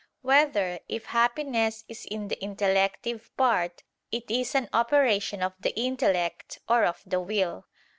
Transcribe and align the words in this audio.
4] 0.23 0.29
Whether, 0.31 0.79
If 0.89 1.05
Happiness 1.05 1.85
Is 1.87 2.07
in 2.09 2.29
the 2.29 2.43
Intellective 2.43 3.29
Part, 3.37 3.83
It 4.11 4.31
Is 4.31 4.55
an 4.55 4.67
Operation 4.73 5.43
of 5.43 5.53
the 5.59 5.75
Intellect 5.79 6.57
or 6.67 6.85
of 6.85 7.03
the 7.05 7.19
Will? 7.21 7.67